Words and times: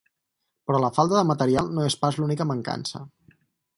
Però 0.69 0.79
la 0.83 0.89
falta 0.95 1.19
de 1.19 1.27
material 1.31 1.69
no 1.75 1.85
és 1.91 1.99
pas 2.05 2.19
l’única 2.21 2.49
mancança. 2.53 3.03